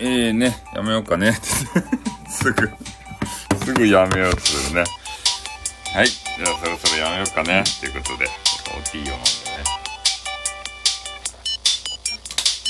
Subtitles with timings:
[0.00, 1.32] えーね、やめようかね。
[2.28, 2.68] すぐ、
[3.64, 4.84] すぐやめようとするね。
[5.92, 6.08] はい。
[6.08, 7.62] じゃあそろそろやめようかね。
[7.80, 9.64] ということで、ちょっとおティーを飲んでね。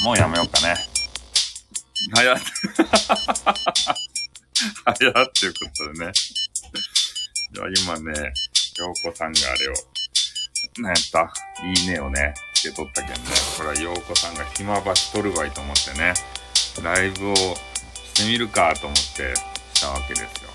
[0.04, 0.76] もうやめようかね。
[2.14, 2.38] 早っ。
[4.84, 6.12] 早っっていうことでね。
[7.54, 8.32] じゃあ今ね、
[8.76, 9.74] 洋子さんがあれを、
[10.82, 11.32] なんやった、
[11.64, 13.16] いいねをね、つけとったけんね。
[13.56, 16.12] これは洋子さんが暇ばしとるわいと思ってね。
[16.82, 19.34] ライブをしてみるかと思って
[19.74, 20.54] したわけですよ。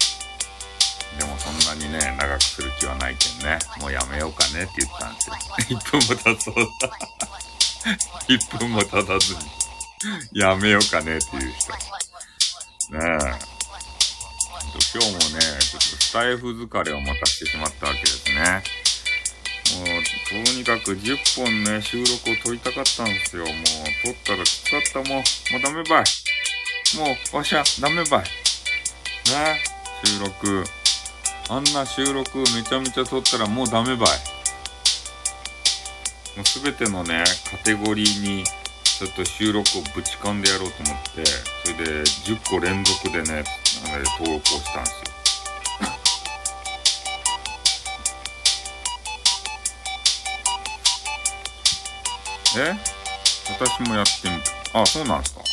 [1.19, 5.35] でもそんなにね、長くする気はないけんね、もうやめようかねって言ったんですよ。
[5.79, 6.98] 1分も経そうだ。
[8.27, 9.39] 1分も経たずに
[10.34, 11.73] やめようかねっていう人。
[11.73, 13.59] ねえ。
[14.91, 18.63] 今日もね、ちょっとスタイフ疲れを持たせてしまったわけですね。
[19.77, 23.45] もう、とにかく10本ね、収録を撮りたかったんですよ。
[23.45, 23.53] もう、
[24.03, 24.99] 撮ったらきつかった。
[24.99, 25.21] もう、も
[25.59, 26.03] うダメばい。
[26.98, 28.23] もう、わしゃ、ダメばい。
[28.23, 29.61] ね、
[30.03, 30.63] 収録。
[31.49, 34.09] あんな収録めちゃめちゃ撮ったらもうダメばい。
[36.37, 38.43] もうすべてのね、カテゴリーに、
[38.99, 43.43] ちょっと収録をぶち込んでやろうと思って、それで10個連続でね、
[44.20, 45.09] 登録をしたんですよ。
[52.57, 52.73] え？
[53.51, 54.35] 私もやってみ
[54.73, 54.81] た。
[54.81, 55.41] あ、そうなんすか。
[55.41, 55.43] あ、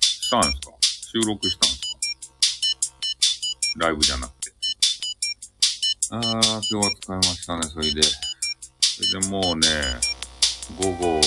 [0.00, 1.86] したんすか収録したんすか
[3.78, 4.52] ライブじゃなくて。
[6.12, 8.02] あー、今日は使いましたね、それで。
[8.02, 9.68] それでもうね、
[10.80, 11.20] 午後、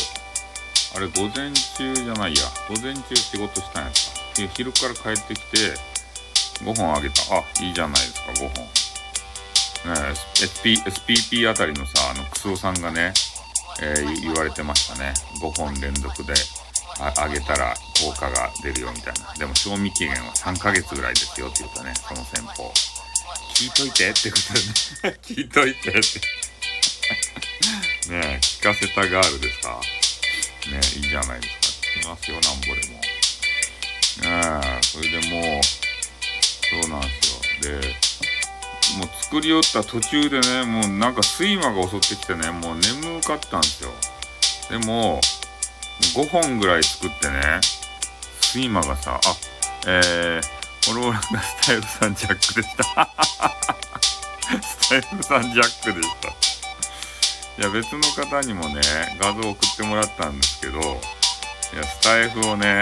[0.96, 2.44] あれ午前中じゃないや。
[2.70, 4.20] 午前中仕事したんやつか。
[4.38, 5.76] で、昼から帰ってきて、
[6.64, 7.22] 5本あげた。
[7.36, 8.66] あ、いいじゃないですか、5本。
[9.94, 13.14] ね SP、SPP あたりのさ、あの、クソさんがね、
[13.82, 15.14] えー、言われてましたね。
[15.42, 16.34] 5本連続で
[17.00, 19.34] あげたら効果が出るよみたいな。
[19.36, 22.74] でも賞味期限は3ヶ月ぐらいですよって言ったね、その戦法。
[23.56, 25.18] 聞いといてってことでね。
[25.24, 26.00] 聞いといてって
[28.10, 29.80] ねえ、聞かせたガールですか？
[30.72, 31.88] ねいいじゃないですか。
[32.00, 33.00] 聞きますよ、なんぼでも。
[34.62, 37.80] ねえ、それでもう、そうなんですよ。
[37.80, 37.96] で、
[38.98, 43.92] もう作り寄った途中でね、もうなんか睡魔が襲ってきてね、もう眠かったんですよ。
[44.70, 45.20] でも、
[46.16, 47.60] 5本ぐらい作ってね、
[48.54, 49.36] 睡魔がさ、あ、
[49.88, 53.10] えー、フォローラーがスタイルさんジャックでした。
[54.62, 56.30] スタイルさんジャックでした。
[56.30, 58.82] いや、別の方にもね、
[59.20, 60.84] 画像送ってもらったんですけど、い
[61.78, 62.82] や、スタイフをね、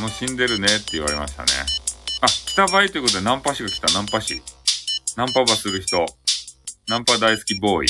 [0.00, 1.48] 楽しんでるねって言われましたね。
[2.22, 4.42] あ、来た場合ということでナンパ師が来た、ナンパ師。
[5.16, 6.04] ナンパバする人。
[6.88, 7.88] ナンパ大好きボーイ。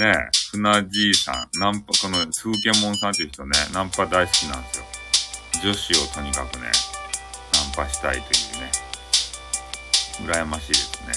[0.00, 0.14] ねえ、
[0.50, 1.58] 船じいさん。
[1.58, 4.84] ナンパ、この風景モンさんっていう人ね、ナンパ大好きなんですよ。
[5.62, 6.62] 女子をとにかくね、
[7.52, 8.24] ナンパしたいという
[8.62, 8.72] ね。
[10.24, 11.12] 羨ましいですね。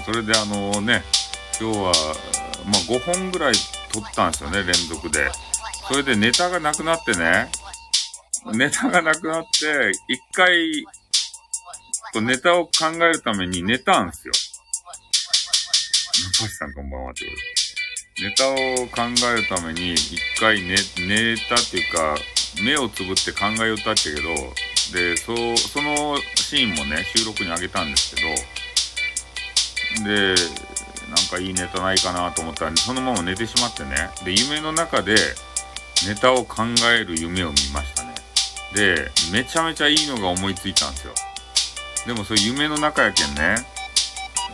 [0.06, 1.04] それであのね、
[1.60, 1.92] 今日は、
[2.64, 3.54] まあ、5本ぐらい
[3.92, 5.30] 撮ったんですよね、連続で。
[5.88, 7.50] それでネタがなくなってね、
[8.46, 10.86] ネタがなくなって、一回
[12.12, 14.34] とネタを考えるために寝たんすよ。
[16.36, 17.60] 中橋さんこんばんはってことで。
[18.22, 18.54] ネタを
[18.88, 19.02] 考
[19.34, 20.74] えるために一回寝、
[21.06, 22.16] 寝たっていうか、
[22.62, 24.28] 目をつぶって考えよったっちゃけど、
[24.92, 28.22] で、そう、そのシーンもね、収録にあげたんですけ
[30.02, 30.34] ど、で、
[31.08, 34.10] なんかいいネタないかなと思ったら、そのまま寝てしまってね。
[34.24, 35.14] で、夢の中で
[36.06, 38.14] ネタを考える夢を見ましたね。
[38.74, 41.14] で、めちゃめちゃいいのが思いついたんですよ。
[42.06, 43.56] でもそれ夢の中やけんね。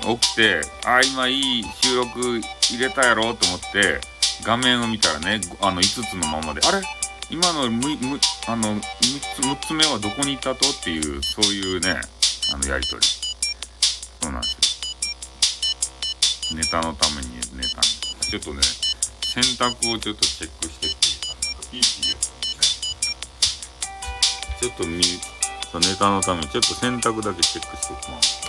[0.02, 4.00] 起きて、あ、今いい収録入れたやろと思って、
[4.44, 6.82] 画面を見たらね、あの5つのままで、あれ？
[7.30, 10.68] 今のむ、む、あの、6つ、6つ目はどこに行ったと？
[10.68, 12.00] っていう、そういうね、
[12.52, 13.06] あの、やりとり。
[14.22, 14.52] そうなんです
[16.52, 16.56] よ。
[16.56, 17.86] ネタのためにネタに。
[18.20, 18.60] ちょっとね、
[19.22, 21.34] 選択をちょっとチェックしてっていうか、
[21.72, 21.84] いいよ。
[24.60, 25.02] ちょっと見、
[25.74, 28.45] ネタのためにちょっと選択だけチェックしていきます。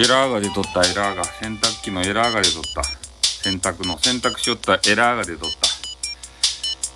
[0.00, 1.24] エラーが出とった、エラーが。
[1.24, 2.82] 洗濯機のエラーが出とった。
[3.22, 5.50] 洗濯の、洗濯しよったエラーが出とっ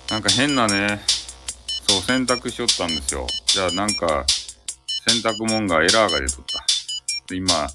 [0.07, 0.13] た。
[0.15, 1.01] なんか変なね、
[1.87, 3.27] そう、洗濯しよったんですよ。
[3.45, 4.25] じゃあなんか、
[5.07, 6.65] 洗濯物がエラーが出とった。
[7.27, 7.69] で、今、あ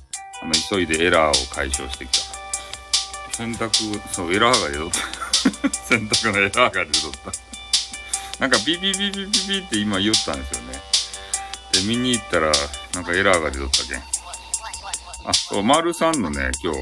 [0.44, 3.36] の、急いでエラーを解消してきた。
[3.36, 4.98] 洗濯、そう、エラーが出とった。
[5.86, 8.40] 洗濯のエラーが出とった。
[8.40, 10.82] なんかビビビビビビって今言ったんですよね。
[11.70, 12.50] で、見に行ったら、
[12.94, 14.09] なんかエラーが出とったけん。
[15.24, 16.78] あ、そう、丸さんのね、今日、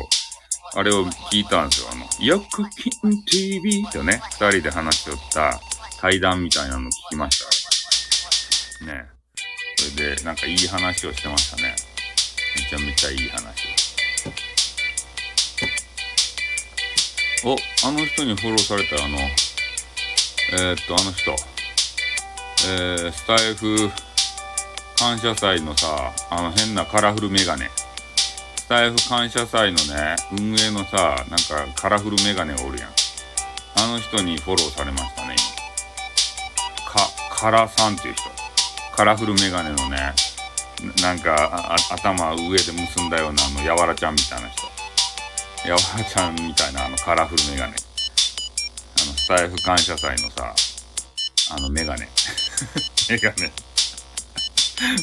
[0.75, 1.89] あれを聞いたんですよ。
[1.93, 5.61] あの、よくきん TV とね、二人で話しよった
[6.01, 8.85] 対談みたいなの聞きました。
[8.87, 9.07] ね。
[9.77, 11.75] それで、なんかいい話をしてましたね。
[12.57, 13.67] めちゃめちゃいい話
[17.45, 17.51] を。
[17.51, 17.57] お、
[17.87, 19.19] あの人にフォローされたあの、
[20.53, 21.31] えー、っと、あの人。
[22.67, 23.89] えー、スタイフ
[24.99, 27.71] 感謝祭のさ、あの変なカラフルメガネ。
[28.69, 32.91] スタイフ感謝祭のね、運営のさ、なんかカラフルメガネおるやん。
[33.81, 35.35] あの人にフォローされましたね、
[36.85, 36.85] 今。
[36.85, 38.25] か、カラさんっていう人。
[38.95, 40.13] カラフルメガネのね、
[41.01, 44.67] なんか頭上で結んだようなあの、やわらちゃんみたいな人。
[45.67, 47.73] やわらちゃんみたいなあのカラフルメガネ。
[47.73, 47.77] あの、
[49.15, 50.55] スタイフ感謝祭のさ、
[51.57, 52.07] あのメガネ。
[53.09, 53.51] メガネ。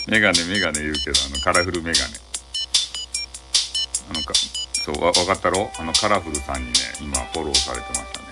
[0.06, 2.25] メガネ、メガネ言うけど、あの、カラフルメガネ。
[4.10, 4.34] あのか、
[4.74, 5.72] そう、わ、わかったろ？
[5.80, 8.25] あの、カラフルさんにね、今、フォローされてましたね。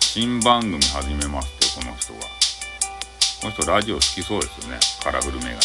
[0.00, 2.20] 新番組始めますって、この人が。
[2.20, 4.78] この人、ラジオ好きそうですよね。
[5.02, 5.56] カラフルメガネ。
[5.56, 5.60] え？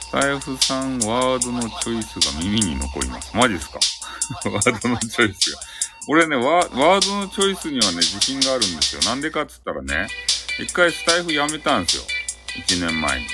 [0.00, 3.36] スタイフさん、ワードのチョイスが耳に残ります。
[3.36, 3.78] マジっすか？
[4.50, 5.60] ワードのチョイスが。
[6.08, 9.02] 俺ねワ、ワードのチョイスにはね、自信があるんですよ。
[9.02, 10.08] なんでかっつったらね、
[10.58, 12.02] 一回スタイフやめたんですよ。
[12.56, 13.26] 1年前に。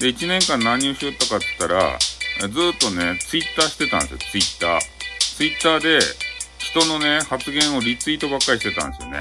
[0.00, 1.98] で、1年間何をしよったかって言ったら、
[2.48, 4.80] ずっとね、ツイッターしてたんですよ、ツイッター。
[5.36, 6.00] ツイッターで、
[6.58, 9.18] 人のね、発言をリツイートばっかりしてたんですよね。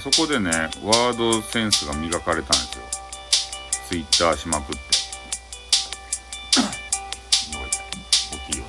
[0.00, 0.50] そこでね、
[0.82, 2.82] ワードセンスが磨かれたんですよ。
[3.88, 4.82] ツイッターしまくって。
[8.32, 8.64] 大きいよ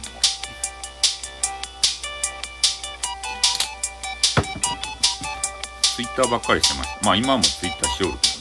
[5.96, 7.06] ツイッターばっかりしてました。
[7.06, 8.37] まあ今もツイッターしよるけど。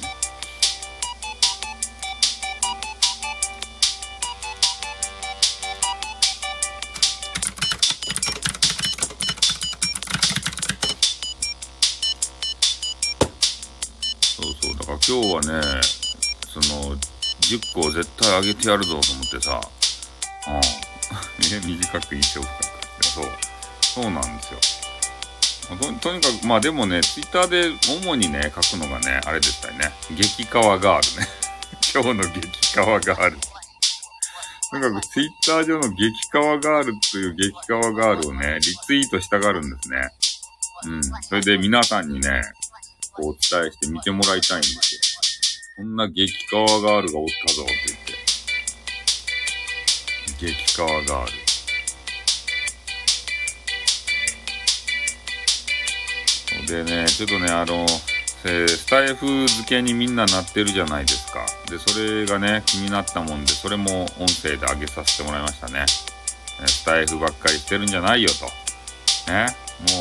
[15.37, 15.61] はね、
[16.49, 19.61] その、10個絶対あげてやるぞと思ってさ、
[20.49, 20.55] うん。
[20.55, 23.07] ね、 短く印象深く。
[23.07, 23.25] そう。
[23.83, 24.61] そうなんですよ。
[25.77, 27.71] ととにかく、まあでもね、ツイッターで
[28.03, 29.93] 主にね、書くのがね、あれでしたよね。
[30.11, 31.29] 激川ガールね。
[31.93, 33.39] 今日の激川ガール。
[34.71, 40.09] とにかくツイッター上の激川ガールという激川ガールをね、リツイートしたがるんですね。
[40.87, 41.03] うん。
[41.23, 42.43] それで皆さんにね、
[43.13, 45.16] こうお伝えして見てもらいたいんですよ。
[45.77, 47.73] こんな激川ガールがおったぞって
[50.41, 50.55] 言って。
[50.55, 51.31] 激川ガー
[56.63, 56.67] ル。
[56.67, 57.85] でね、ちょっとね、あの、
[58.47, 61.45] えー、スタイフ付けにみんななってるじゃないですか。
[61.69, 65.85] で、それがね、気になったもんで、それも音声で上げさせてもらいましたね。
[66.65, 68.47] えスタイフばっかりしてるんじゃないよと。
[69.31, 69.55] ね。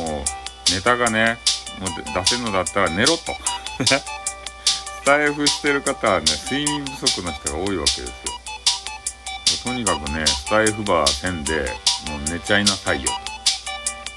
[0.05, 1.37] もう、ネタがね、
[1.81, 3.35] もう出せるのだったら寝ろと。
[5.05, 8.09] スタイフしてる方はね、睡眠不足の人が多いわけですよ。
[9.63, 11.69] とにかくね、スタイフバーせんで、
[12.09, 13.11] もう寝ちゃいなさいよ、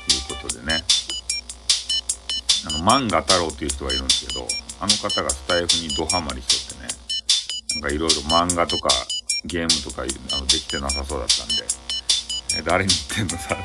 [0.08, 0.82] ということでね。
[2.68, 4.48] あの、漫画太郎っていう人がいるんですけど、
[4.80, 6.88] あの方がスタイフにドハマりしとってね、
[7.74, 8.88] なんかいろいろ漫画とか
[9.44, 11.54] ゲームとかあのできてなさそうだったんで、
[12.60, 13.58] え誰に言ってんのさ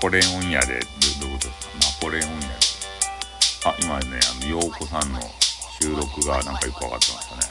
[0.00, 0.80] ポレオン屋で、
[1.20, 1.48] どういうこと？
[1.48, 2.46] ですかナポレオン屋で。
[3.66, 5.20] あ、今ね、あの、洋子さんの
[5.80, 7.42] 収録がなんかよくわかってましたね。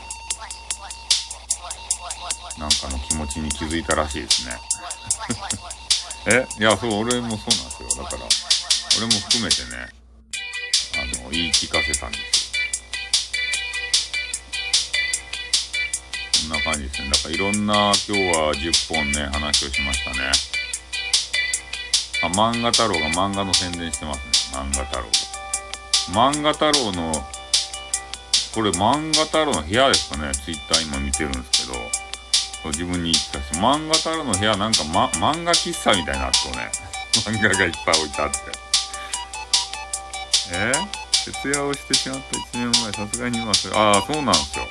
[2.57, 4.57] なんかの気持ちに気づいたらしいですね。
[6.27, 6.47] え？
[6.59, 8.03] いや、そう、俺もそうなんですよ。
[8.03, 8.23] だから、
[8.97, 9.87] 俺も含めてね、
[11.21, 12.49] あの、言い聞かせたんですよ。
[16.41, 17.09] こんな感じですね。
[17.11, 17.73] だからいろんな
[18.07, 20.31] 今日は10本ね、話をしましたね。
[22.23, 24.19] あ、漫画太郎が漫画の宣伝してます
[24.53, 24.59] ね。
[24.59, 25.11] 漫画太郎が。
[26.31, 27.13] 漫画太郎の、
[28.53, 30.31] これ漫画太郎の部屋ですかね。
[30.33, 32.09] ツイッター今見てるんですけど。
[32.65, 36.69] 自分に言ったし、漫画太郎の部屋なんか、ま、漫画喫茶みたいになっとね。
[37.25, 38.37] 漫画がいっぱい置いてあって。
[40.51, 40.73] え？
[41.25, 42.19] 徹夜をしてしまっ
[42.53, 44.65] た1年前、さすがに今それ、ああ、そうなんですよ。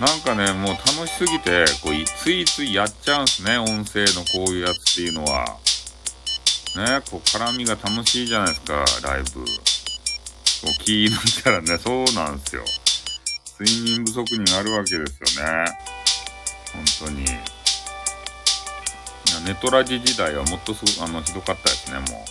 [0.00, 5.58] なんかね、もう楽しすぎて、こう、ついついやっちゃうんすね、音声のこういうやつっていうのは。
[6.76, 9.40] ね、こう、絡みが楽しいじゃないですか、ライブ。
[9.40, 9.46] こ
[10.64, 12.64] う、気抜いたらね、そうなんですよ。
[13.60, 15.66] 睡眠不足になるわけですよね。
[16.72, 17.26] 本当に。
[19.44, 22.24] ネトラジ時代はもっとすごあのひどかったですね、も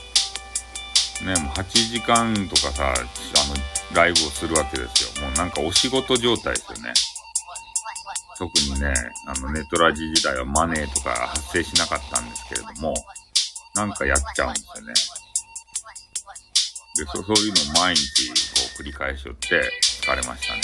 [1.21, 1.25] う。
[1.25, 3.05] ね、もう8時間とかさ、あの、
[3.95, 5.27] ライブをするわけですよ。
[5.27, 6.93] もうなんかお仕事状態ですよね。
[8.37, 8.93] 特にね、
[9.27, 12.95] あの、ネトラジ時代はマネーとか発生しなかったんですけれども、
[13.75, 14.93] なんかやっちゃうんですよね。
[16.95, 18.35] で、そそういうのを毎日こ
[18.77, 20.61] う繰り返しよって疲れましたね。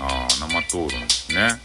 [0.00, 1.60] ああ、生討論ですね。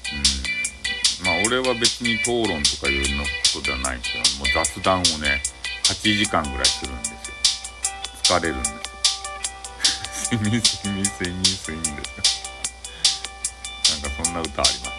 [1.22, 1.26] うん。
[1.26, 5.42] まあ、俺は別に討論とかいうのことではないんですけど、もう雑談をね、
[5.86, 8.38] 8時間ぐらいするんですよ。
[8.38, 8.78] 疲れるんですよ。
[10.40, 12.54] 睡眠、睡眠、睡眠、睡眠ですよ。
[14.02, 14.93] なんかそんな歌あります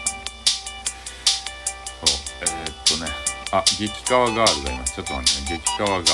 [3.57, 4.95] あ、激川ガールがいます。
[4.95, 5.61] ちょっと待ってね。
[5.65, 6.05] 激川ガール。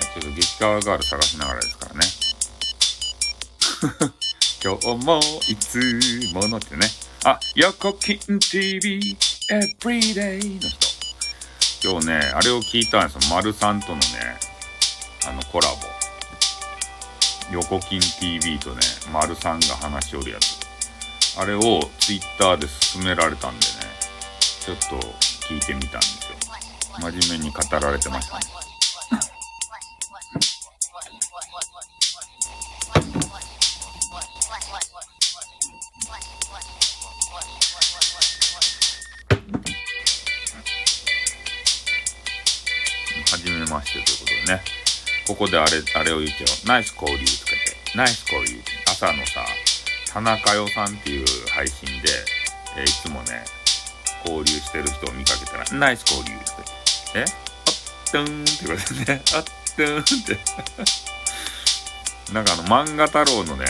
[0.00, 2.00] ちょっと激川ガール探しながらですからね。
[4.62, 6.88] 今日もいつものってね。
[7.24, 9.16] あ、横金 TV
[9.50, 10.88] Everyday の人。
[11.82, 13.34] 今日ね、あれを聞いたんですよ。
[13.34, 14.38] 丸さんとのね、
[15.26, 15.99] あのコラボ。
[17.50, 18.80] 横金 TV とね、
[19.12, 20.60] 丸さんが話しおるやつ。
[21.38, 21.60] あれを
[21.98, 23.64] Twitter で勧められたんでね、
[24.40, 25.06] ちょっと
[25.48, 26.36] 聞いてみたんですよ。
[27.00, 28.59] 真面目に語られてましたね。
[45.40, 46.68] ここであれ、あれを言っちゃう。
[46.68, 47.56] ナイス交流つけて、
[47.96, 49.42] ナイス交流朝のさ、
[50.12, 52.10] 田中代さんっていう配信で、
[52.76, 53.42] えー、いつもね、
[54.26, 56.68] 交流してる人を見かけたら、ナイス交流つけて、
[57.20, 57.24] え？
[57.24, 57.32] あっ
[58.12, 60.36] とーんってことでね、あっとーんって
[62.34, 63.64] なんかあの、漫画太郎のね、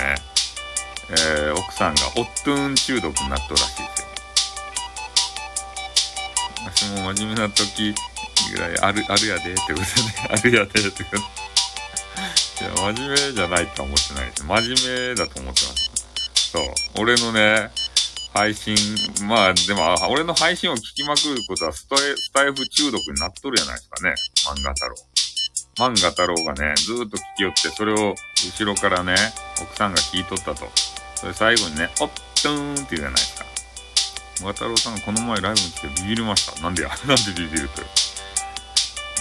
[1.10, 4.08] えー、奥さんがオットゥーン中毒になっとるらしいですよ。
[6.64, 7.94] 私も真面目な時、
[8.52, 9.84] ぐらいある、あるやでってことで、
[10.30, 11.22] あるやでってこと
[12.64, 14.44] や、真面目じゃないとは思ってないです。
[14.44, 15.90] 真面目だと思ってます。
[16.52, 16.62] そう。
[16.98, 17.70] 俺のね、
[18.32, 18.76] 配信、
[19.26, 24.14] まあ、でも、俺の配信を聞きまくることはスタイスタイフ中毒になっとるじゃないですかね。
[24.46, 24.94] 漫画太郎。
[25.78, 29.14] 漫画太郎がね、ずーっと聞きよって、それを後ろからね、
[29.60, 30.68] 奥さんが聞いとったと。
[31.16, 32.10] それ最後にね、おっ
[32.42, 33.44] とーんって言うじゃないですか。
[34.40, 36.60] 漫画太郎さんがこの前ライブに来てビビりました。
[36.62, 37.82] なんでやなんでビビると。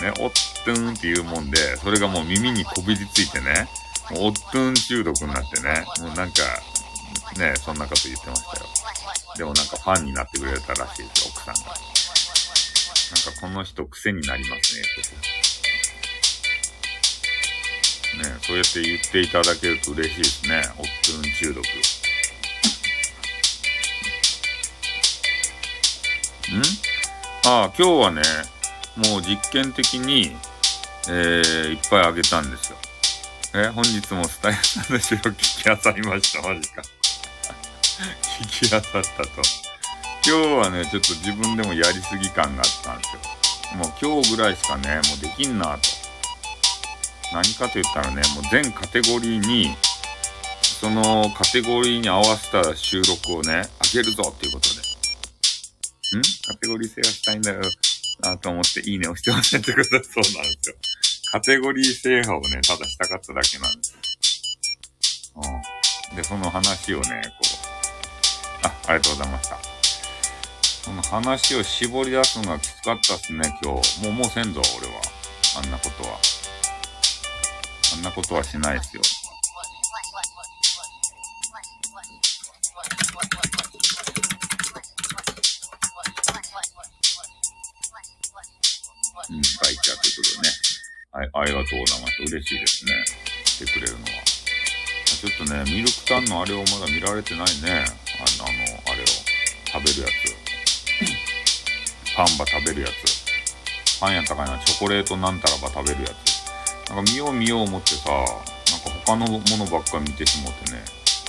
[0.01, 0.31] ね、おっ
[0.73, 3.67] とんっていうもんで、それがもう耳にこびりついてね、
[4.11, 6.43] もうおっとん中毒になってね、もうなんか、
[7.37, 8.65] ね、そんなこと言ってましたよ。
[9.37, 11.61] でもなんかファンになってくれたらしいですよ、奥さんが。
[11.71, 14.81] なんかこの人癖になりますね、
[18.23, 20.61] ね、そうやって言っていただけると嬉しいですね。
[20.77, 21.63] おっとん中毒。
[26.51, 26.61] ん？
[27.45, 28.21] ああ、今日はね、
[28.97, 30.35] もう実験的に、
[31.11, 32.77] えー、いっぱいあげたんですよ。
[33.55, 36.47] え本日もスタイルさんの詩を聞き漁りました。
[36.47, 36.83] マジか。
[38.43, 39.01] 聞き漁ったと。
[40.23, 43.77] 今日はね、ちょっと自分でもやりすぎ感があったんですよ。
[43.77, 45.81] もう今日ぐらいしかね、もうできんなと。
[47.33, 49.75] 何かと言ったらね、もう全カテゴリーに、
[50.61, 54.75] そのカテゴリーに合わせた収録をね、あげるぞっていうことで。
[56.19, 56.21] ん？
[56.47, 57.61] カテゴリー制覇したいんだよ。
[58.21, 60.75] なと思って、いいね押してませんってことはそうなんですよ。
[61.31, 65.41] カテゴリー制覇をね、ただしたかっただけなんですよ。
[66.11, 66.15] うん。
[66.15, 67.49] で、その話をね、こ
[68.63, 69.57] う、あ、ありがとうございました。
[70.83, 74.03] その話を絞り出すのがきつかったっすね、今日。
[74.03, 75.01] もう、もうせんぞ、俺は。
[75.61, 76.17] あんなことは。
[77.93, 79.03] あんなことはしないっすよ。
[91.33, 92.21] ありがとうございます。
[92.21, 92.91] 嬉しいですね。
[93.45, 94.07] 来てくれるのは。
[94.25, 97.85] ちょっとね、ミルクタンのあれをまだ見られてないね。
[98.17, 99.05] あの、あの、あれを
[99.67, 100.49] 食べるやつ。
[102.15, 103.99] パンバ食べるやつ。
[103.99, 106.89] パンやったかいな、チョコレートなんたらば食べるやつ。
[106.89, 108.35] なんか見よう見よう思ってさ、なんか
[109.05, 110.83] 他のものばっか見てしもてね。
[110.85, 111.23] ち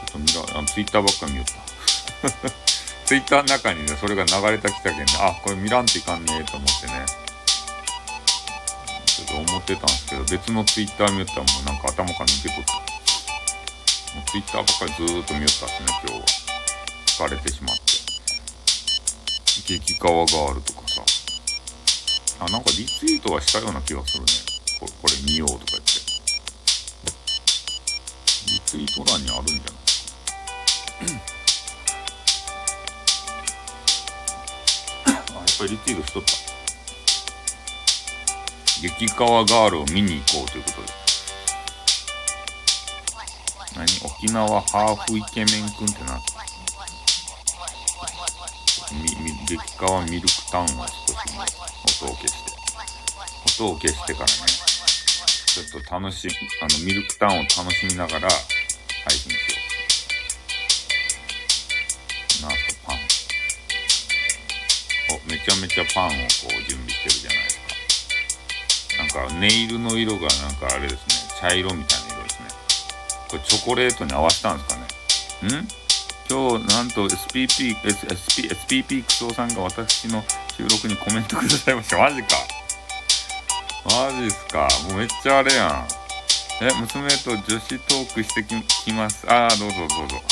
[0.00, 2.50] ょっと見ら、あツイッターばっか見よった。
[3.06, 7.19] ツイッターの中にね、それが流れたきたけんね、あ、これ見らんといかんねえと思ってね。
[9.30, 12.74] と思ってたんですけど、別のツイッター見よったらもうなんか頭から抜けとった。
[12.74, 12.82] も
[14.26, 16.26] うツイッターばっかりずーっと見よったっすね、今日は。
[17.06, 17.82] 疲れてしまって。
[19.78, 21.02] 激川ガールとかさ。
[22.40, 24.32] あ、なんかリツイートはしたような気がするね。
[24.80, 25.90] これこれ見ようとか言って。
[28.50, 29.62] リツイート欄にあるんじゃない
[35.06, 35.22] あ、やっ
[35.56, 36.49] ぱりリツイートしとった。
[38.80, 40.88] 激川ガールを見に行こうということで。
[43.76, 43.86] 何？
[44.04, 46.18] 沖縄ハーフイケメンくんってな
[48.92, 50.84] み、み、激川ミルクタウンを少しね、
[52.04, 52.50] 音を消して。
[53.62, 54.32] 音を消してからね、
[55.46, 56.28] ちょっと楽し、
[56.62, 59.38] あの、ミルクタウンを楽しみながら配信しよ
[62.40, 62.48] う。
[62.48, 62.96] なんすか、パン。
[65.14, 66.16] お、めちゃめちゃパンをこ
[66.48, 67.59] う準備してるじゃないですか。
[69.12, 72.48] か、ネイルの色がなんかあれですね、茶色みたいな色ですね。
[73.28, 74.82] これチョコレートに合わせたんですかね。
[75.62, 75.68] ん？
[76.28, 78.46] 今日、なんと SPP、SP、
[78.86, 80.22] SPP クソさんが私の
[80.56, 81.98] 収録にコメントくださいました。
[81.98, 82.28] マジか。
[83.84, 84.68] マジっすか。
[84.88, 85.88] もうめっちゃあれやん。
[86.62, 89.26] え、娘と女子トークしてききます。
[89.28, 90.16] ああ、どうぞどうぞ。
[90.16, 90.24] はい。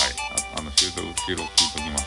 [0.54, 2.04] ああの、収録、収録聞いときます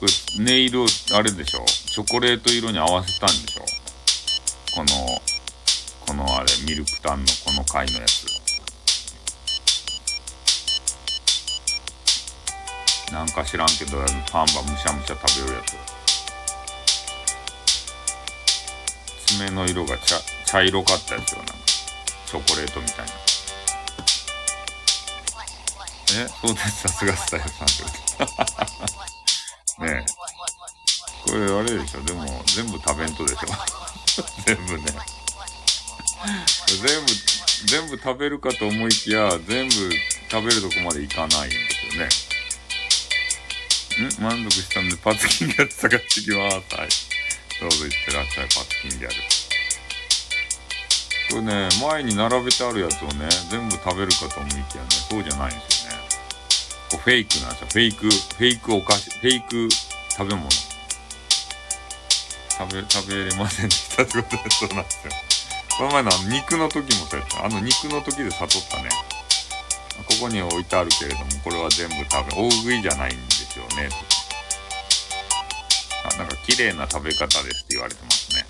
[0.00, 0.06] こ
[0.38, 1.64] れ、ネイルを、あれでしょ？
[1.66, 3.64] チョコレート色に合わせたんでしょ？
[4.78, 4.90] この、
[6.06, 8.28] このあれ、ミルクタンのこの回のやつ。
[13.12, 13.98] なんか知らんけど、
[14.30, 15.62] パンバむしゃむしゃ食べるや
[19.26, 19.34] つ。
[19.34, 20.14] 爪の色が茶
[20.46, 21.44] 茶色かったですよな。
[21.46, 21.54] んか
[22.26, 23.12] チョコレートみたいな。
[26.22, 26.28] え？
[26.40, 26.82] そうです。
[26.82, 27.70] さすがスタイルさんっ
[29.78, 30.12] て ねえ。
[31.28, 32.00] これあれでしょ？
[32.02, 33.48] でも全部食べんとでしょ？
[34.46, 34.84] 全部ね
[36.66, 37.12] 全部
[37.66, 39.72] 全部食べるかと思いきや全部
[40.30, 41.56] 食べるとこまでいかないんで
[41.90, 42.08] すよね
[44.06, 44.22] ん？
[44.22, 46.56] 満足したんでパツキンやつ探してきます。
[46.76, 46.88] はい。
[47.60, 49.14] どうぞいってらっしゃい、パツキンギャル。
[51.30, 55.98] これね、前に並べてあるやつをね、全部食べるかと思いきやね、そうじゃないんですよね。
[56.90, 57.66] こうフェイクなんですよ。
[57.68, 59.68] フェイク、フェイクお菓子、フェイク
[60.10, 60.48] 食べ物。
[62.58, 65.12] 食べ、食べれませんでしたってことで、そうなんですよ。
[65.78, 67.46] この前のの肉の時もそうやった。
[67.46, 68.88] あの肉の時で悟ったね。
[70.08, 73.88] ここに置いてあるけれども、これは全部食べ、大食いじゃないんですよね。
[76.04, 78.44] あ、なんか綺麗な食べ方ですって言われてますね。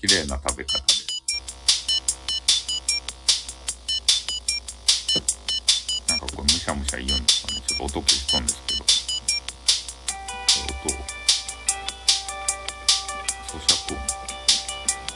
[0.00, 1.06] 綺麗な食べ方です。
[6.08, 7.62] なんかこう、むしゃむしゃ言うんですかね。
[7.66, 8.95] ちょっと音消しとんですけど。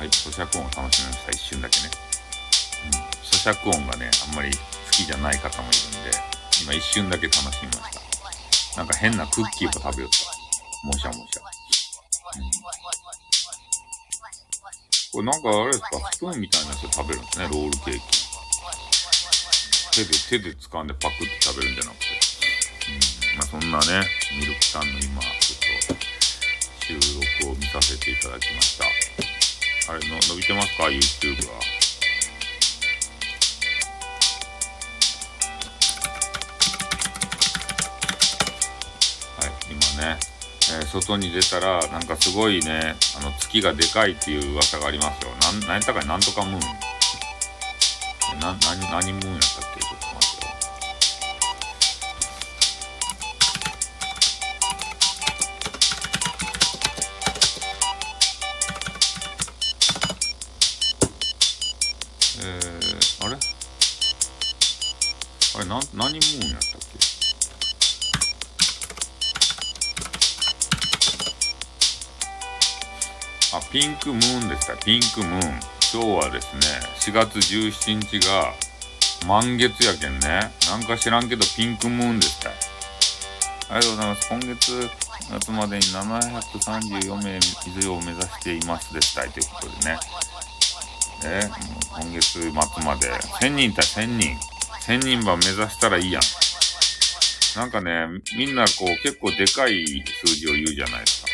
[0.00, 1.32] はい、咀嚼音を楽しみました。
[1.32, 1.90] 一瞬だけね。
[2.88, 3.20] うん。
[3.20, 4.56] 咀嚼音がね、あんまり好
[4.92, 6.16] きじゃない方もいるんで、
[6.64, 8.00] 今一瞬だけ楽しみまし
[8.72, 8.80] た。
[8.80, 10.86] なんか変なクッキーを食べよった。
[10.86, 11.40] もしゃもしゃ。
[11.44, 11.52] う、
[15.12, 18.00] これなんかあれですか、スプーンみたいなやつで食べるんですね、ロールケーキ。
[19.92, 22.06] 手で、手で掴んでパクって食べるんじゃなくて。
[22.88, 26.04] うん、まあそんなね、ミルクタンの今、ちょっと
[26.88, 26.94] 収
[27.44, 28.99] 録を見させていただきました。
[29.88, 31.58] あれの、伸びてますか ?YouTube は。
[39.38, 40.18] はい、今ね、
[40.72, 45.30] えー、外に出たら、なんかすごいね、あの、月がでかいっていう噂がありますよ。
[45.42, 46.60] なん、何やったかなんとかムーン。
[48.40, 49.79] な、何、何ムーンやったっけ？
[65.70, 66.98] な、何ムーンやったっけ？
[73.56, 74.76] あ、ピンクムーンでした。
[74.76, 75.40] ピンクムーン。
[75.92, 76.62] 今日はですね、
[76.98, 78.52] 4月17日が
[79.28, 80.50] 満月やけんね。
[80.68, 82.50] なんか知らんけどピンクムーンでした。
[82.50, 82.52] あ
[83.74, 84.28] りがとうございます。
[84.28, 84.90] 今月
[85.44, 90.00] 末までに734名以上を目指していますでしたいということでね。
[91.22, 91.58] え、もう
[92.02, 93.08] 今月末まで
[93.40, 94.36] 1000人対1000人。
[94.86, 96.22] 1000人番目指したらいいやん。
[97.56, 101.28] なんかね、みんなこう結構でかい数字を言うじゃないですか。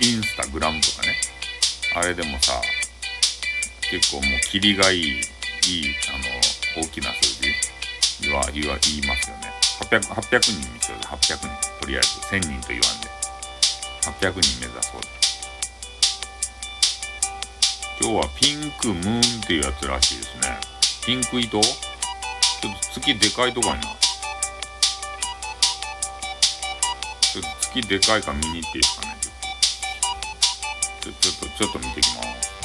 [0.00, 1.16] インスタグラムとかね。
[1.94, 2.52] あれでもさ、
[3.90, 5.20] 結構もう霧がいい、いい、
[6.74, 7.40] あの、大きな数
[8.22, 9.52] 字は言わ言いますよね。
[9.80, 11.48] 800, 800人にしようぜ、800人。
[11.80, 13.16] とりあえず、1000人と言わんで。
[14.06, 15.00] 800人目指そう
[18.00, 20.60] 今日はピンクムーンっていうやつらしいですね。
[21.04, 21.60] ピンク糸？
[22.60, 23.82] ちょっと月でかいとこやな。
[23.82, 29.16] ちょっと月でかいか見に行っていいですかね。
[31.00, 32.55] ちょちょっと、ちょっと見ていきます。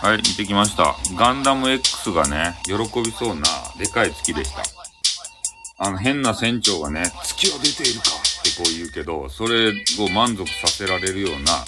[0.00, 0.94] はい、見てきました。
[1.16, 3.42] ガンダム X がね、喜びそうな
[3.76, 4.62] でかい月でした。
[5.78, 11.64] あの、変な船長がね、月は出ているかってこう言うけど、それを満足させられるような、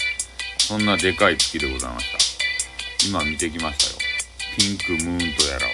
[0.59, 2.05] そんなでかい月でございまし
[2.99, 3.07] た。
[3.07, 3.99] 今見てきましたよ。
[4.57, 5.69] ピンクムーンとやらを。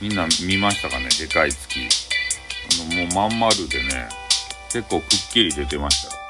[0.00, 1.78] みんな見ましたかねでかい月。
[1.80, 4.08] あの、もうまん丸でね、
[4.72, 6.22] 結構くっきり出てましたよ。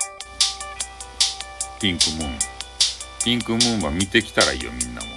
[1.81, 2.52] ピンクムーン。
[3.25, 5.09] ピンクムーンは見てきたらいいよ、みんなも。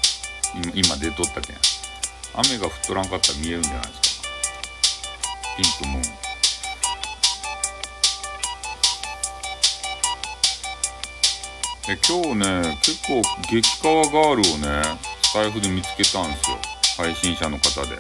[0.76, 1.56] 今出とったけん。
[2.34, 4.28] 雨が降っとらんかったら見えるんじゃないですか。
[5.58, 6.26] ピンクムーン。
[11.88, 16.58] で今日ね、結構激川ガールをね、スタイフで見つけたんですよ。
[16.98, 17.96] 配信者の方で。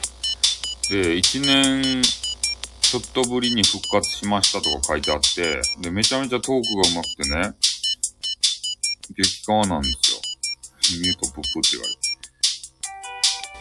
[0.89, 7.53] で、1年ちょっとぶりに復活しましたとか書いてあって、で、めちゃめちゃトークが上手くてね、
[9.17, 10.17] 激川なんですよ。
[11.01, 11.99] ミュートプップって言われて。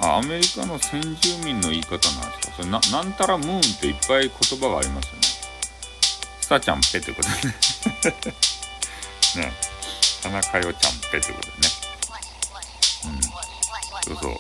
[0.01, 2.55] あ、アメリカの先住民の言い方なんですか？
[2.57, 5.21] それな、なんたらムーンっていっぱい言葉がありますよね。
[6.41, 7.55] スタちゃんぺってことでね。
[9.49, 9.53] ね。
[10.23, 11.69] 田中よちゃんぺってことでね。
[13.07, 13.23] うん。
[13.23, 14.39] そうそう。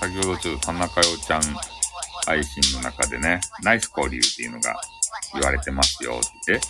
[0.00, 1.42] 先ほどちょっと田中よちゃん
[2.26, 4.80] 配信の中でね、ナイス交流っていうのが
[5.34, 6.60] 言われてますよって。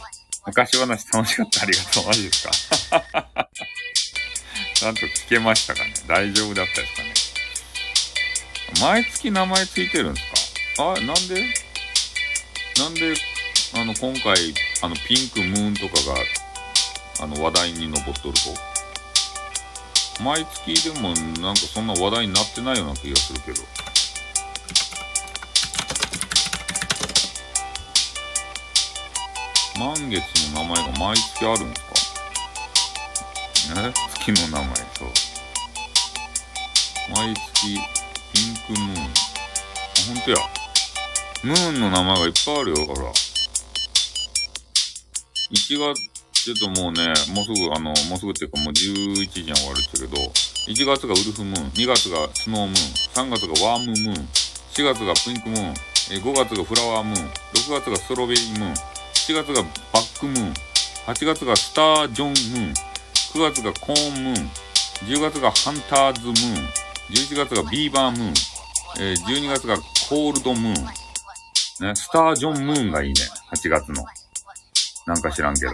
[0.46, 2.06] 昔話楽しかったありがとう。
[2.06, 2.42] マジです
[2.90, 3.48] か？
[4.74, 5.94] ちゃんと聞けましたかね？
[6.06, 7.14] 大丈夫だったですかね？
[8.92, 10.26] 毎月名前ついてるんです
[10.76, 10.92] か？
[10.92, 11.54] あ、なんで？
[12.78, 13.14] なんで、
[13.76, 16.16] あの、今回、あの、ピンクムーンとかが、
[17.20, 18.50] あの、話題に上っとると？
[20.22, 21.10] 毎月でも
[21.40, 23.62] なんかそんな話題になってないような気がするけど。
[29.78, 31.82] 満月の名前が毎月あるんです
[33.74, 33.82] か？
[33.82, 33.94] ね
[34.32, 35.08] 月の名前、そう。
[37.14, 39.04] 毎月、ピンクムーン。
[39.04, 39.08] あ、
[40.08, 40.36] ほんとや。
[41.42, 43.12] ムーンの名前がいっぱいあるよ、ほら。
[45.50, 45.94] 1月、
[46.32, 50.16] ちょっともうね、もうすぐ、あの、もうすぐっていうかもう11時に終わるっちゃけど、
[50.68, 54.28] 1月がウルフムーン、2月がスノームーン、3月がワームムーン、
[54.72, 55.74] 4月がピンクムーン、
[56.12, 60.54] え5月がフラワームーン、6月がストロベリームーン、7月がバックムーン、
[61.08, 62.93] 8月がスタージョンムーン、
[63.34, 64.48] 9月がコーンムーン、
[65.08, 66.68] 10月がハンターズムーン、
[67.10, 68.34] 11月がビーバームーン。
[69.00, 69.76] えー、12月が
[70.08, 70.74] コールドムーン。
[70.74, 73.14] ね、スタージョンムーンがいいね。
[73.52, 74.04] 8月の。
[75.08, 75.72] なんか知らんけど。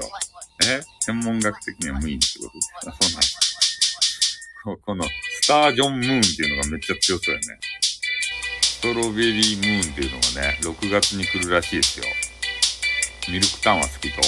[0.64, 0.80] え？
[1.00, 2.50] 専門学的には無理ってこ
[2.82, 7.58] とあ、そうなんここの、スタージョンムーンっていうのがめっちゃ強そうやね。
[8.62, 12.06] ストロベリームーンっていうのがね、6月に来るらしいですよ。
[13.28, 14.22] ミルクタンは好きと。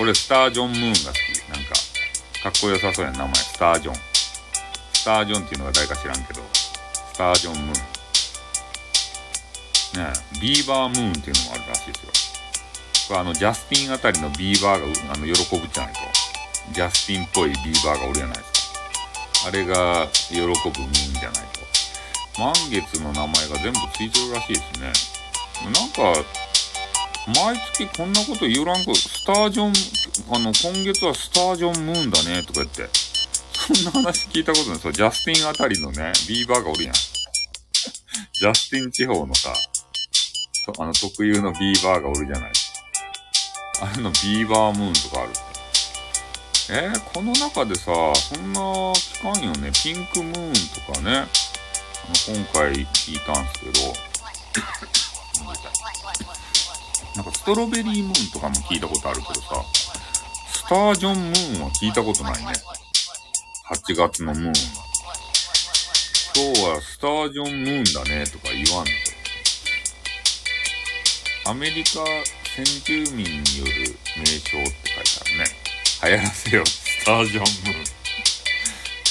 [0.00, 1.32] 俺、スタージョンムーンが好き。
[1.52, 1.81] なんか、
[2.42, 3.34] かっこよさそうやん、名前。
[3.34, 3.94] スタージョン。
[4.92, 7.74] スタージョンっていうのが誰か知らんけど、スタージョンムーン。
[10.02, 12.10] ねビーバームーンっていうのもあるらしいですよ。
[13.06, 16.00] これあの、ジャスティンあたりのビーバーが、あの、喜ぶじゃないと。
[16.72, 19.46] ジャスティンっぽいビーバーがおるじゃないですか。
[19.46, 22.40] あれが喜ぶムーンじゃないと。
[22.40, 24.92] 満月の名前が全部ついてるらしいですね。
[25.70, 26.20] なんか、
[27.28, 29.72] 毎月こんなこと言うらんこ、スタージョン、
[30.34, 32.88] あの、今月はスタージョンムーンだね、とか言って。
[33.52, 34.78] そんな話聞いたことない。
[34.80, 36.94] そう、ジャスティンあたりのね、ビーバーがおるやん。
[36.94, 39.52] ジャスティン地方のさ、
[40.78, 42.52] あの特有のビーバーがおるじゃない。
[43.80, 45.32] あのビーバームーンとかある。
[46.70, 49.70] えー、この中でさ、そんな聞かんよね。
[49.82, 50.52] ピンクムーン
[50.86, 51.18] とかね。
[51.18, 53.72] あの、今回聞いたんすけど。
[57.16, 59.62] なんかストロベリームーンとかも聞いたことあるけどさ、
[60.52, 62.52] スタージョンムーンは聞いたことないね。
[63.70, 64.52] 8月のムーン。
[66.34, 68.90] 今日はスタージョンムーンだねとか言わんの
[71.44, 71.90] アメリカ
[72.56, 75.44] 先住民による名称って書いてあるね。
[76.04, 77.84] 流行らせよ、スタージョンムーン。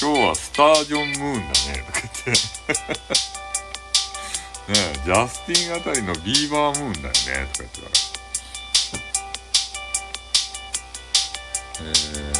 [0.01, 1.51] 今日はスタージョンムーンだね、
[1.85, 3.40] とか言って。
[4.67, 7.13] ね、ジャスティンあたりのビーバームーンだよね、
[7.53, 8.21] とか言ってたから。
[11.83, 12.30] えー、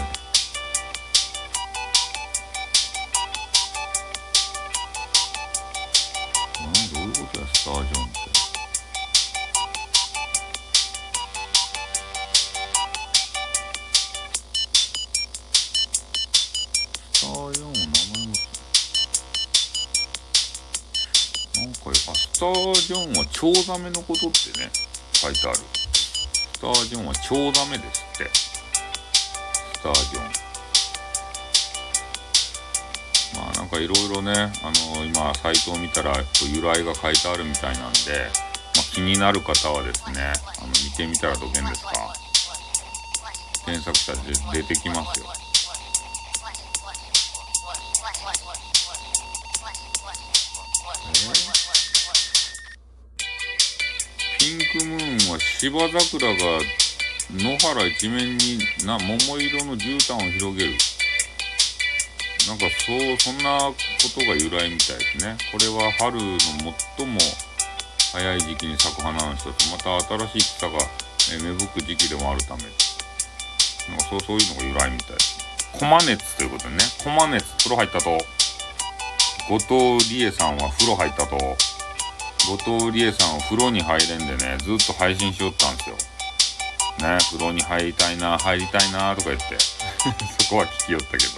[23.42, 24.70] チョウザメのことってね、
[25.14, 25.58] 書いてある。
[25.58, 28.30] スタージョンはチョウザメですって。
[28.36, 28.54] ス
[29.82, 30.24] タージョン。
[33.42, 36.14] まあなんかいろいろね、あのー、今サイトを見たら
[36.54, 38.30] 由来が書いてあるみたいなんで、
[38.76, 41.94] まあ、気になる方はですね、あの見てみたらどげんですか
[43.66, 45.51] 検索したら出てきますよ。
[55.62, 56.43] 芝桜が
[57.30, 60.71] 野原一面にな桃色の絨毯を広げる。
[62.47, 63.76] なんかそう、そんなこ
[64.10, 65.38] とが由来みたいですね。
[65.52, 66.39] これは春の
[66.97, 67.19] 最も
[68.12, 70.80] 早い時期に咲く花の一つ、また新しい草が、
[71.32, 72.71] え芽吹く時期でもあるため、なん
[74.00, 75.38] かそうそういうのが由来みたいです。
[75.74, 78.17] コマ熱ということでね、コマ熱、風呂入ったと、
[79.47, 81.38] 後藤理恵さんは風呂入ったと、
[82.52, 85.96] 後藤理恵さんは風呂に入れんでね、ずっと配信しよったんですよ。
[87.08, 89.58] ね、風呂に入りたいな、入りたいなとか言って
[90.44, 91.32] そこは聞きよったけど、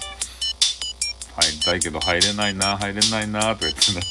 [1.35, 4.01] 入りたいけど入れないな、入れないなとか言ってね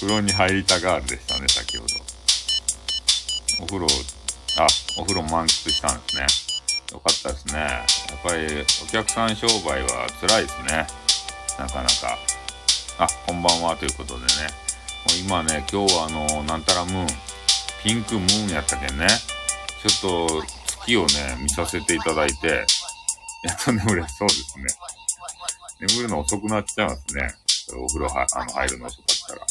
[0.00, 1.94] 風呂に入りたがるでしたね、先ほど。
[3.64, 3.86] お風呂、
[4.56, 6.26] あ、お風呂満喫したんですね。
[6.92, 7.60] よかったですね。
[7.60, 7.84] や
[8.16, 10.86] っぱりお客さん商売は辛いですね。
[11.58, 12.18] なかなか。
[12.98, 14.69] あ、こんばんはということでね。
[15.24, 17.06] 今ね、今日はあの、なんたらムーン、
[17.82, 19.06] ピンクムーンやったけんね。
[19.82, 20.42] ちょっと
[20.82, 24.64] 月をね、見させていただいて、やっと眠れそうですね。
[25.80, 27.34] 眠るの遅くなっちゃいますね。
[27.74, 29.46] お風呂は、あの、入るの遅かったら。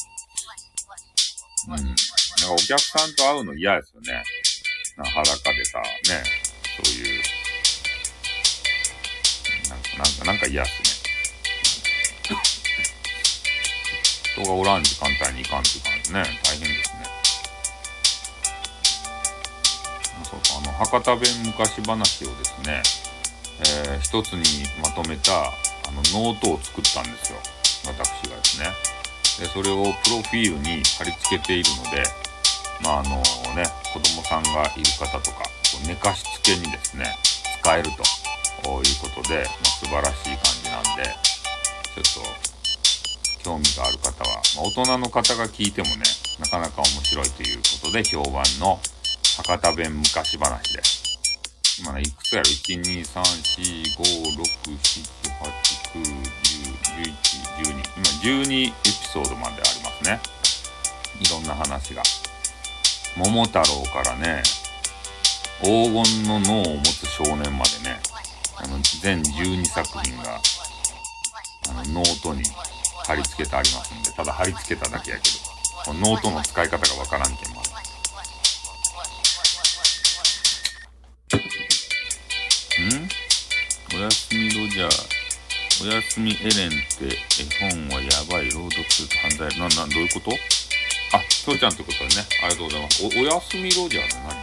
[1.78, 1.86] うん。
[1.86, 1.96] なんか
[2.54, 4.24] お客さんと会うの嫌ですよね。
[4.98, 6.24] な裸でさ、ね、
[6.84, 7.24] そういう、
[9.70, 10.90] なんか、なんか、なんか嫌っすね。
[14.40, 16.24] 人がおらん時間帯に行かんっていう感じね。
[16.44, 17.04] 大変ですね。
[20.24, 22.82] そうそう、あの、博多弁昔話をですね、
[23.60, 25.52] えー、一つにまとめた、あ
[25.92, 27.40] の、ノートを作ったんですよ。
[27.86, 28.72] 私がですね。
[29.40, 32.04] で、それをプロフィールに貼り付けているので、
[32.82, 33.18] まあ、あの
[33.56, 35.44] ね、子供さんがいる方とか、
[35.86, 37.14] 寝かしつけにですね、
[37.62, 37.90] 使える
[38.64, 41.04] ということで、まあ、素晴らしい感じなんで、
[42.04, 42.49] ちょっと、
[43.44, 46.04] 興味がある方は、まあ、大人の方が聞いてもね、
[46.40, 48.80] なかなか面白いということで評判の
[49.38, 51.00] 博多弁昔話です。
[51.82, 55.60] 今ね、いくつやろ ?1、2、3、4、5、6、7、8、
[55.96, 56.40] 9、10、
[57.00, 57.30] 11、
[57.64, 57.80] 12。
[57.96, 60.20] 今12エピソードまでありますね。
[61.22, 62.04] いろんな話が。
[63.16, 64.44] 桃太郎からね、
[65.62, 68.00] 黄金の脳を持つ少年までね、
[68.56, 70.40] あの、全12作品が、
[71.70, 72.44] あの、ノートに
[73.10, 75.24] 貼り付けてありますんで、ただ貼り付けただけやけ
[75.88, 77.70] ど、ノートの使い方がわからんけん、まだ。
[82.86, 83.10] ん？
[83.98, 84.90] おやすみロジャー。
[85.82, 88.52] おやすみエレンって絵本はやばい。
[88.52, 89.50] 朗読すると犯罪。
[89.58, 90.32] な、な、どういうこと？
[90.32, 92.28] あ、そうちゃんってことでね。
[92.44, 93.04] ありがとうございます。
[93.04, 94.38] お、おやすみロジャーって何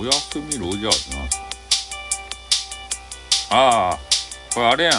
[0.00, 1.49] おやすみロジャーって何
[3.50, 3.98] ああ、
[4.54, 4.94] これあれやん。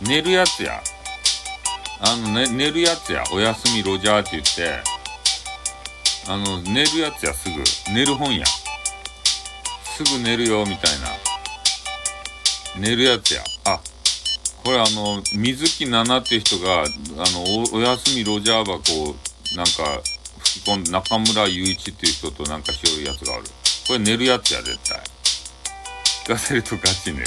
[0.00, 0.82] 寝るやつや。
[2.00, 3.22] あの、ね、寝るやつや。
[3.32, 4.82] おやすみロジャーって言って、
[6.26, 7.62] あの、寝るやつや、すぐ。
[7.92, 8.46] 寝る本や。
[8.46, 11.08] すぐ寝るよ、みたいな。
[12.80, 13.42] 寝るやつや。
[13.66, 13.78] あ、
[14.64, 16.86] これあの、水木奈々っていう人が、あ
[17.30, 19.16] の、お、おやすみロジャー箱を、
[19.54, 20.02] なんか、
[20.38, 23.44] 吹き込んで、中村雄一っていう人となんかしよるやつがある。
[23.86, 25.13] これ寝るやつや、絶対。
[26.24, 27.26] 聞かせるとガチ寝る。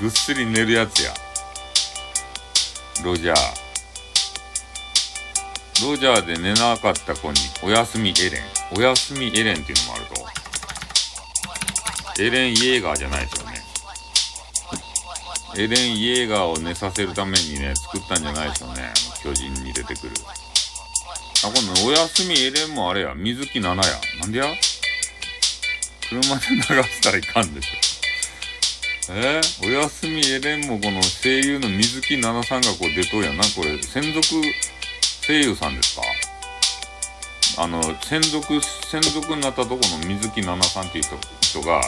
[0.00, 1.14] ぐっすり寝るやつや。
[3.04, 3.36] ロジャー。
[5.88, 8.42] ロジャーで寝なかった子に、おやすみエレン。
[8.76, 10.06] おやすみエレンっていうのもある
[12.16, 12.22] と。
[12.22, 13.62] エレン・イェーガーじゃないですよね。
[15.56, 18.92] エレン・イェーガーを寝させるためにね、作ったんじゃないですよね。
[19.22, 20.12] 巨人に出てくる。
[21.44, 23.14] あ、今度、おやすみエレンもあれや。
[23.14, 24.20] 水木奈々や。
[24.20, 24.46] なんでや？
[26.08, 27.94] 車で流したらいかんでしょ。
[29.10, 33.44] えー、おやすみエレンもこの声優の水木奈々さんがこう出とうやな。
[33.44, 34.22] これ、専属
[35.26, 36.02] 声優さんですか
[37.62, 41.04] あの、専属、専属になったとこの水木奈々さんっていう
[41.40, 41.82] 人が、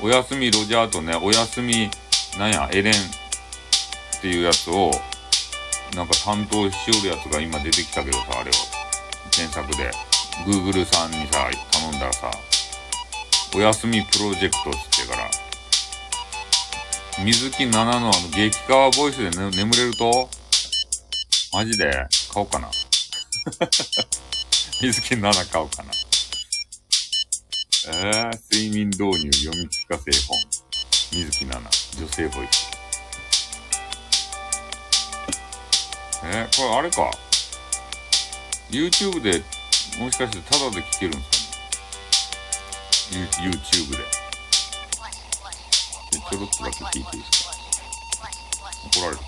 [0.00, 1.90] おやすみロジャーとね、おやすみ、
[2.38, 4.90] なんや、エレンっていうやつを、
[5.94, 8.52] なんか担当しおるやつが今出てきたけどさ、あれを、
[9.30, 9.90] 検索で、
[10.46, 12.30] Google さんにさ、頼んだらさ、
[13.56, 15.30] おやすみプロジェクトっつってから、
[17.24, 20.28] 水木奈々のあの激川ボイスで、ね、眠れると、
[21.52, 21.90] マジで？
[22.32, 22.68] 買おうかな。
[24.82, 25.92] 水木奈々買おうかな。
[27.86, 30.36] えー、睡眠導入読み聞かせ本。
[31.12, 32.66] 水木奈々、女性ボイス。
[36.24, 37.08] えー、これあれか。
[38.70, 39.44] YouTube で、
[40.00, 41.43] もしかしてタダで聞けるんですかね？
[43.14, 43.98] ?YouTube で。
[46.30, 47.50] ちょろっとだけ聞いていいですか？
[48.86, 49.18] 怒られる。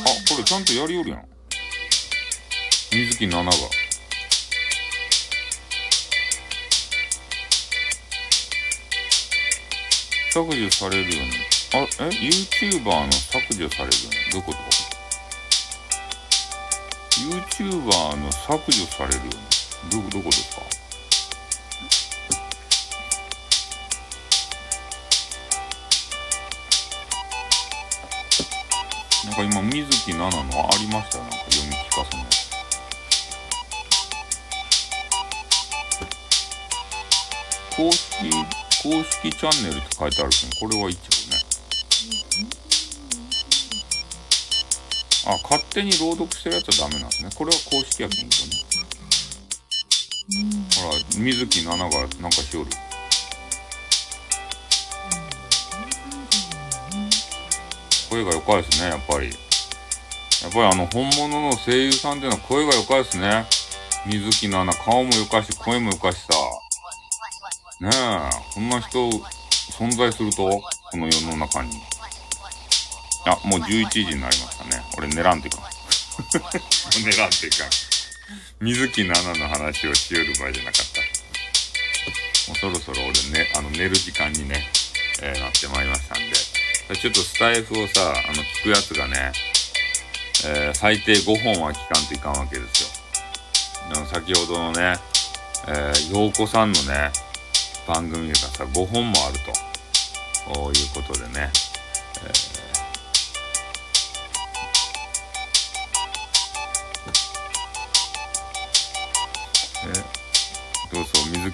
[0.00, 1.28] あ、これちゃんとやりよるやん。
[2.92, 3.74] 水木奈々が。
[10.32, 11.32] 削除されるよね。
[11.74, 14.16] あ、え ?YouTuber の削除されるよね。
[14.32, 14.97] どういうこと？
[17.18, 19.30] ?YouTuber の削除されるよね。
[19.90, 20.62] ど、どこですか？
[29.24, 31.24] なんか今、水木奈々のありましたよ。
[31.24, 32.38] なんか読み聞かせのやつ。
[37.76, 38.30] 公式、
[38.82, 41.00] 公式チャンネルって書いてあるけど、これは一応
[41.30, 41.38] ね。
[45.28, 47.30] あ、勝手に朗読してるやつはダメなんですね。
[47.34, 48.68] これは公式やけんとね。
[50.74, 52.70] ほら、水木奈々がなんかしおる。
[58.08, 59.26] 声が良かいですね、やっぱり。
[59.28, 63.44] やっぱりあの、本物の声優さんっていうのは声が良かいですね。
[64.06, 66.28] 水木奈々、顔も良かし、声も良かしさ。
[67.80, 69.10] ねえ、こんな人、
[69.78, 71.70] 存在すると、この世の中に。
[73.32, 74.82] あ、もう11時になりましたね。
[74.96, 75.60] 俺寝らんといかん。
[77.04, 77.68] 寝らんといかん。
[78.60, 81.00] 水木奈々の話をしよる場合じゃなかった。
[82.48, 84.66] もうそろそろ俺ね、あの寝る時間にね、
[85.22, 86.96] えー、なってまいりましたんで。
[86.96, 89.32] ちょっとスタイフをさ、あの、聞くやつがね、
[90.46, 94.06] えー、最低5本は聞かんといかんわけですよ。
[94.06, 94.96] 先ほどのね、
[95.66, 97.10] えー、陽子さんのね、
[97.86, 101.50] 番組がさ、5本もあると、いうことでね、
[102.24, 102.47] えー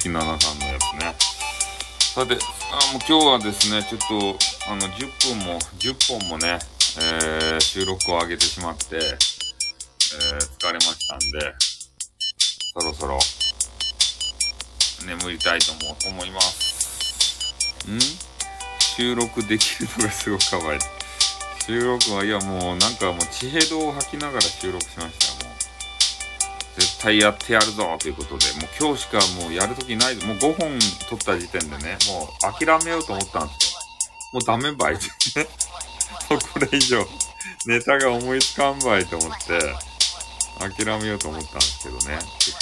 [0.05, 1.15] さんのやつね。
[2.15, 4.39] さて、あもう今日はですね、ちょっと、
[4.71, 6.59] あの、10分も、10本もね、
[6.99, 9.07] えー、収録を上げてしまって、えー、
[10.59, 11.55] 疲れましたんで、
[12.75, 13.19] そろそろ、
[15.07, 17.87] 眠りたいとも思います。
[17.91, 17.99] ん？
[18.97, 20.81] 収録できるのがすごくかわいい。
[21.67, 25.34] 収録は、いやもうなんかもう地平道を吐きながら収録しました、
[26.77, 33.79] 絶対やってやるぞということで、もう今日しかもうやるときないもう5本撮った時点でね、もう諦めようと思ったんですよ。
[34.33, 35.05] もうダメばいって
[35.41, 35.47] ね。
[36.29, 37.07] これ以上、
[37.67, 39.61] ネタが思いつかんばいと思って、
[40.59, 42.19] 諦めようと思ったんですけどね。
[42.39, 42.59] ちょっ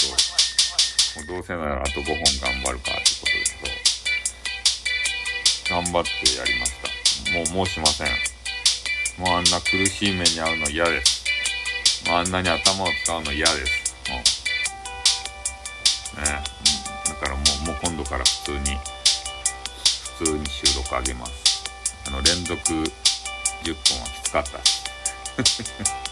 [1.24, 3.54] と、もうどうせならあと5本頑張るかってことです
[5.68, 7.38] と、頑張ってやりました。
[7.38, 8.08] もうもうしません。
[9.18, 11.24] もうあんな苦しい目に遭うの嫌です。
[12.06, 13.81] もうあんなに頭を使うの嫌です。
[16.16, 16.24] もう。
[16.24, 16.42] ね
[17.08, 18.58] だからもう、もう今度から普通に、
[20.18, 21.64] 普通に収録あげます。
[22.06, 24.58] あの、連続10本はきつかった。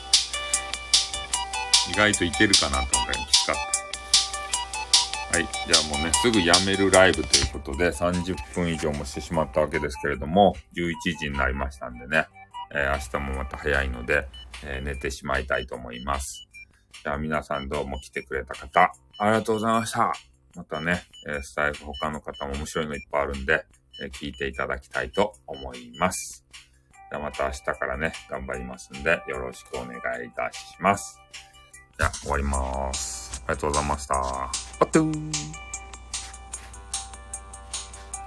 [1.90, 5.36] 意外といけるかなと思ったらきつかった。
[5.38, 5.48] はい。
[5.66, 12.26] じゃあもうね、すぐやめるライブということで、30分以上もしてしまったわけですけれども、11時になりましたんでね、
[12.72, 14.28] えー、明日もまた早いので、
[14.64, 16.48] えー、寝てしまいたいと思います。
[17.02, 18.92] じゃあ皆さんどうも来てくれた方、
[19.22, 20.14] ありがとうございました。
[20.56, 23.66] またね、え、スタイフ他の方も面白いのいっぱいあるんで、
[24.02, 26.46] え、聞いていただきたいと思います。
[26.92, 31.20] じゃあまた明日からね、頑張りますんで、よろしくお願いいたします。
[31.98, 33.42] じゃあ、終わります。
[33.46, 34.14] ありがとうございました。
[34.14, 34.50] あ
[34.86, 35.69] っとー